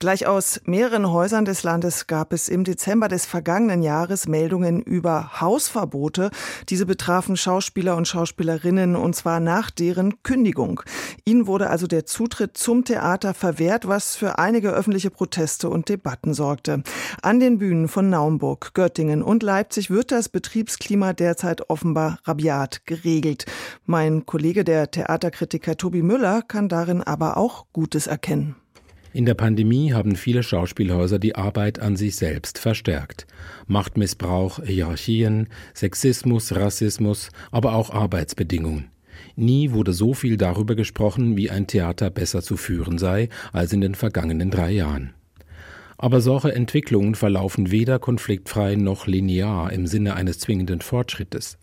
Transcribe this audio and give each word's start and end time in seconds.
Gleich 0.00 0.28
aus 0.28 0.60
mehreren 0.64 1.10
Häusern 1.10 1.44
des 1.44 1.64
Landes 1.64 2.06
gab 2.06 2.32
es 2.32 2.48
im 2.48 2.62
Dezember 2.62 3.08
des 3.08 3.26
vergangenen 3.26 3.82
Jahres 3.82 4.28
Meldungen 4.28 4.80
über 4.80 5.40
Hausverbote. 5.40 6.30
Diese 6.68 6.86
betrafen 6.86 7.36
Schauspieler 7.36 7.96
und 7.96 8.06
Schauspielerinnen 8.06 8.94
und 8.94 9.16
zwar 9.16 9.40
nach 9.40 9.72
deren 9.72 10.22
Kündigung. 10.22 10.82
Ihnen 11.24 11.48
wurde 11.48 11.68
also 11.68 11.88
der 11.88 12.06
Zutritt 12.06 12.56
zum 12.56 12.84
Theater 12.84 13.34
verwehrt, 13.34 13.88
was 13.88 14.14
für 14.14 14.38
einige 14.38 14.70
öffentliche 14.70 15.10
Proteste 15.10 15.68
und 15.68 15.88
Debatten 15.88 16.32
sorgte. 16.32 16.84
An 17.20 17.40
den 17.40 17.58
Bühnen 17.58 17.88
von 17.88 18.08
Naumburg, 18.08 18.74
Göttingen 18.74 19.20
und 19.20 19.42
Leipzig 19.42 19.90
wird 19.90 20.12
das 20.12 20.28
Betriebsklima 20.28 21.12
derzeit 21.12 21.70
offenbar 21.70 22.20
rabiat 22.22 22.86
geregelt. 22.86 23.46
Mein 23.84 24.26
Kollege, 24.26 24.62
der 24.62 24.92
Theaterkritiker 24.92 25.76
Tobi 25.76 26.02
Müller, 26.02 26.42
kann 26.42 26.68
darin 26.68 27.02
aber 27.02 27.36
auch 27.36 27.66
Gutes 27.72 28.06
erkennen. 28.06 28.54
In 29.12 29.24
der 29.24 29.34
Pandemie 29.34 29.94
haben 29.94 30.16
viele 30.16 30.42
Schauspielhäuser 30.42 31.18
die 31.18 31.34
Arbeit 31.34 31.78
an 31.78 31.96
sich 31.96 32.16
selbst 32.16 32.58
verstärkt. 32.58 33.26
Machtmissbrauch, 33.66 34.62
Hierarchien, 34.62 35.48
Sexismus, 35.74 36.54
Rassismus, 36.54 37.30
aber 37.50 37.74
auch 37.74 37.90
Arbeitsbedingungen. 37.90 38.90
Nie 39.34 39.72
wurde 39.72 39.92
so 39.92 40.14
viel 40.14 40.36
darüber 40.36 40.74
gesprochen, 40.74 41.36
wie 41.36 41.50
ein 41.50 41.66
Theater 41.66 42.10
besser 42.10 42.42
zu 42.42 42.56
führen 42.56 42.98
sei, 42.98 43.28
als 43.52 43.72
in 43.72 43.80
den 43.80 43.94
vergangenen 43.94 44.50
drei 44.50 44.72
Jahren. 44.72 45.14
Aber 45.96 46.20
solche 46.20 46.54
Entwicklungen 46.54 47.14
verlaufen 47.14 47.70
weder 47.70 47.98
konfliktfrei 47.98 48.76
noch 48.76 49.06
linear 49.06 49.72
im 49.72 49.86
Sinne 49.86 50.14
eines 50.14 50.38
zwingenden 50.38 50.80
Fortschrittes. 50.80 51.58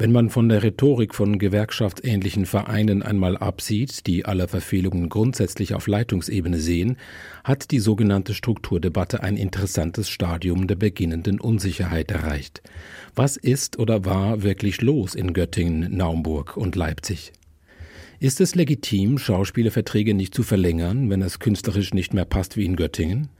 Wenn 0.00 0.12
man 0.12 0.30
von 0.30 0.48
der 0.48 0.62
Rhetorik 0.62 1.14
von 1.14 1.38
gewerkschaftsähnlichen 1.38 2.46
Vereinen 2.46 3.02
einmal 3.02 3.36
absieht, 3.36 4.06
die 4.06 4.24
alle 4.24 4.48
Verfehlungen 4.48 5.10
grundsätzlich 5.10 5.74
auf 5.74 5.86
Leitungsebene 5.88 6.56
sehen, 6.56 6.96
hat 7.44 7.70
die 7.70 7.80
sogenannte 7.80 8.32
Strukturdebatte 8.32 9.22
ein 9.22 9.36
interessantes 9.36 10.08
Stadium 10.08 10.66
der 10.66 10.76
beginnenden 10.76 11.38
Unsicherheit 11.38 12.10
erreicht. 12.12 12.62
Was 13.14 13.36
ist 13.36 13.78
oder 13.78 14.06
war 14.06 14.42
wirklich 14.42 14.80
los 14.80 15.14
in 15.14 15.34
Göttingen, 15.34 15.94
Naumburg 15.94 16.56
und 16.56 16.76
Leipzig? 16.76 17.34
Ist 18.22 18.42
es 18.42 18.54
legitim, 18.54 19.16
Schauspielerverträge 19.16 20.12
nicht 20.12 20.34
zu 20.34 20.42
verlängern, 20.42 21.08
wenn 21.08 21.22
es 21.22 21.38
künstlerisch 21.38 21.94
nicht 21.94 22.12
mehr 22.12 22.26
passt 22.26 22.58
wie 22.58 22.66
in 22.66 22.76
Göttingen? 22.76 23.30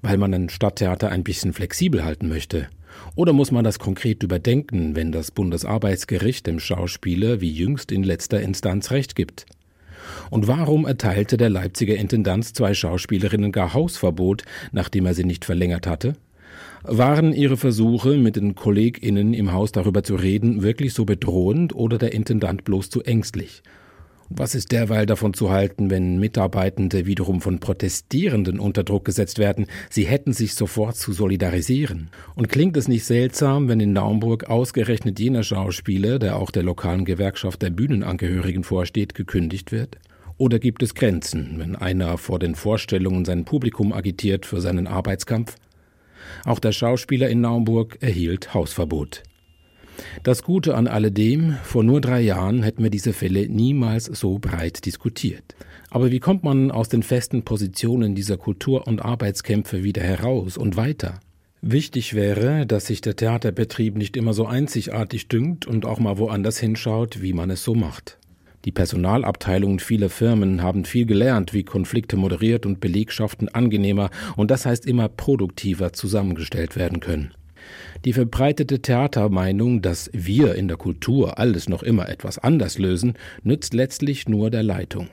Weil 0.00 0.16
man 0.16 0.32
ein 0.32 0.48
Stadttheater 0.48 1.10
ein 1.10 1.24
bisschen 1.24 1.52
flexibel 1.52 2.02
halten 2.06 2.26
möchte? 2.26 2.68
Oder 3.16 3.34
muss 3.34 3.50
man 3.50 3.64
das 3.64 3.78
konkret 3.78 4.22
überdenken, 4.22 4.96
wenn 4.96 5.12
das 5.12 5.30
Bundesarbeitsgericht 5.30 6.46
dem 6.46 6.58
Schauspieler 6.58 7.42
wie 7.42 7.50
jüngst 7.50 7.92
in 7.92 8.02
letzter 8.02 8.40
Instanz 8.40 8.90
Recht 8.90 9.14
gibt? 9.14 9.44
Und 10.30 10.48
warum 10.48 10.86
erteilte 10.86 11.36
der 11.36 11.50
Leipziger 11.50 11.96
Intendant 11.96 12.46
zwei 12.46 12.72
Schauspielerinnen 12.72 13.52
gar 13.52 13.74
Hausverbot, 13.74 14.44
nachdem 14.72 15.04
er 15.04 15.12
sie 15.12 15.24
nicht 15.24 15.44
verlängert 15.44 15.86
hatte? 15.86 16.14
Waren 16.82 17.34
Ihre 17.34 17.58
Versuche, 17.58 18.16
mit 18.16 18.36
den 18.36 18.54
KollegInnen 18.54 19.34
im 19.34 19.52
Haus 19.52 19.70
darüber 19.70 20.02
zu 20.02 20.14
reden, 20.14 20.62
wirklich 20.62 20.94
so 20.94 21.04
bedrohend 21.04 21.74
oder 21.74 21.98
der 21.98 22.14
Intendant 22.14 22.64
bloß 22.64 22.88
zu 22.88 23.02
ängstlich? 23.02 23.62
Was 24.32 24.54
ist 24.54 24.70
derweil 24.70 25.06
davon 25.06 25.34
zu 25.34 25.50
halten, 25.50 25.90
wenn 25.90 26.20
Mitarbeitende 26.20 27.04
wiederum 27.04 27.40
von 27.40 27.58
Protestierenden 27.58 28.60
unter 28.60 28.84
Druck 28.84 29.04
gesetzt 29.04 29.40
werden, 29.40 29.66
sie 29.90 30.04
hätten 30.04 30.32
sich 30.32 30.54
sofort 30.54 30.96
zu 30.96 31.12
solidarisieren? 31.12 32.10
Und 32.36 32.48
klingt 32.48 32.76
es 32.76 32.86
nicht 32.86 33.04
seltsam, 33.04 33.68
wenn 33.68 33.80
in 33.80 33.92
Naumburg 33.92 34.44
ausgerechnet 34.44 35.18
jener 35.18 35.42
Schauspieler, 35.42 36.20
der 36.20 36.36
auch 36.36 36.52
der 36.52 36.62
lokalen 36.62 37.04
Gewerkschaft 37.04 37.60
der 37.60 37.70
Bühnenangehörigen 37.70 38.62
vorsteht, 38.62 39.16
gekündigt 39.16 39.72
wird? 39.72 39.98
Oder 40.38 40.60
gibt 40.60 40.84
es 40.84 40.94
Grenzen, 40.94 41.56
wenn 41.56 41.74
einer 41.74 42.16
vor 42.16 42.38
den 42.38 42.54
Vorstellungen 42.54 43.24
sein 43.24 43.44
Publikum 43.44 43.92
agitiert 43.92 44.46
für 44.46 44.60
seinen 44.60 44.86
Arbeitskampf? 44.86 45.56
Auch 46.44 46.60
der 46.60 46.72
Schauspieler 46.72 47.28
in 47.28 47.40
Naumburg 47.40 47.98
erhielt 48.00 48.54
Hausverbot. 48.54 49.24
Das 50.22 50.42
Gute 50.42 50.74
an 50.74 50.86
alledem, 50.86 51.56
vor 51.62 51.82
nur 51.82 52.00
drei 52.00 52.20
Jahren 52.20 52.62
hätten 52.62 52.82
wir 52.82 52.90
diese 52.90 53.12
Fälle 53.12 53.48
niemals 53.48 54.04
so 54.04 54.38
breit 54.38 54.84
diskutiert. 54.86 55.54
Aber 55.90 56.10
wie 56.10 56.20
kommt 56.20 56.44
man 56.44 56.70
aus 56.70 56.88
den 56.88 57.02
festen 57.02 57.42
Positionen 57.42 58.14
dieser 58.14 58.36
Kultur- 58.36 58.86
und 58.86 59.04
Arbeitskämpfe 59.04 59.82
wieder 59.82 60.02
heraus 60.02 60.56
und 60.56 60.76
weiter? 60.76 61.20
Wichtig 61.62 62.14
wäre, 62.14 62.64
dass 62.66 62.86
sich 62.86 63.02
der 63.02 63.16
Theaterbetrieb 63.16 63.96
nicht 63.96 64.16
immer 64.16 64.32
so 64.32 64.46
einzigartig 64.46 65.28
dünkt 65.28 65.66
und 65.66 65.84
auch 65.84 65.98
mal 65.98 66.16
woanders 66.16 66.58
hinschaut, 66.58 67.20
wie 67.20 67.34
man 67.34 67.50
es 67.50 67.64
so 67.64 67.74
macht. 67.74 68.18
Die 68.64 68.72
Personalabteilungen 68.72 69.78
vieler 69.78 70.10
Firmen 70.10 70.62
haben 70.62 70.84
viel 70.84 71.06
gelernt, 71.06 71.52
wie 71.52 71.62
Konflikte 71.62 72.16
moderiert 72.16 72.66
und 72.66 72.80
Belegschaften 72.80 73.48
angenehmer 73.48 74.10
und 74.36 74.50
das 74.50 74.66
heißt 74.66 74.86
immer 74.86 75.08
produktiver 75.08 75.92
zusammengestellt 75.92 76.76
werden 76.76 77.00
können. 77.00 77.32
Die 78.04 78.12
verbreitete 78.12 78.80
Theatermeinung, 78.80 79.82
dass 79.82 80.10
wir 80.12 80.54
in 80.54 80.68
der 80.68 80.76
Kultur 80.76 81.38
alles 81.38 81.68
noch 81.68 81.82
immer 81.82 82.08
etwas 82.08 82.38
anders 82.38 82.78
lösen, 82.78 83.14
nützt 83.42 83.74
letztlich 83.74 84.28
nur 84.28 84.50
der 84.50 84.62
Leitung. 84.62 85.08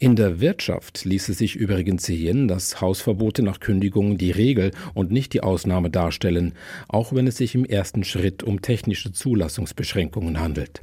In 0.00 0.16
der 0.16 0.40
Wirtschaft 0.40 1.04
ließ 1.04 1.28
es 1.28 1.38
sich 1.38 1.54
übrigens 1.54 2.02
sehen, 2.02 2.48
dass 2.48 2.80
Hausverbote 2.80 3.42
nach 3.42 3.60
Kündigung 3.60 4.18
die 4.18 4.32
Regel 4.32 4.72
und 4.92 5.12
nicht 5.12 5.32
die 5.32 5.42
Ausnahme 5.42 5.88
darstellen, 5.88 6.54
auch 6.88 7.12
wenn 7.12 7.28
es 7.28 7.36
sich 7.36 7.54
im 7.54 7.64
ersten 7.64 8.02
Schritt 8.02 8.42
um 8.42 8.60
technische 8.60 9.12
Zulassungsbeschränkungen 9.12 10.40
handelt. 10.40 10.80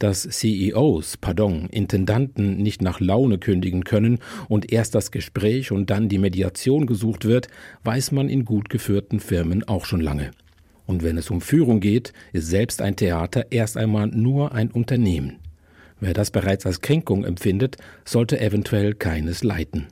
Dass 0.00 0.22
CEOs, 0.28 1.18
pardon, 1.18 1.68
Intendanten 1.68 2.56
nicht 2.56 2.82
nach 2.82 2.98
Laune 2.98 3.38
kündigen 3.38 3.84
können 3.84 4.18
und 4.48 4.72
erst 4.72 4.96
das 4.96 5.12
Gespräch 5.12 5.70
und 5.70 5.90
dann 5.90 6.08
die 6.08 6.18
Mediation 6.18 6.86
gesucht 6.86 7.24
wird, 7.24 7.46
weiß 7.84 8.10
man 8.10 8.28
in 8.28 8.44
gut 8.44 8.68
geführten 8.68 9.20
Firmen 9.20 9.62
auch 9.68 9.84
schon 9.84 10.00
lange. 10.00 10.32
Und 10.84 11.04
wenn 11.04 11.16
es 11.16 11.30
um 11.30 11.40
Führung 11.40 11.78
geht, 11.78 12.12
ist 12.32 12.48
selbst 12.48 12.82
ein 12.82 12.96
Theater 12.96 13.46
erst 13.52 13.76
einmal 13.76 14.08
nur 14.08 14.52
ein 14.52 14.72
Unternehmen. 14.72 15.38
Wer 16.04 16.14
das 16.14 16.32
bereits 16.32 16.66
als 16.66 16.80
Kränkung 16.80 17.24
empfindet, 17.24 17.76
sollte 18.04 18.40
eventuell 18.40 18.92
keines 18.92 19.44
leiten. 19.44 19.86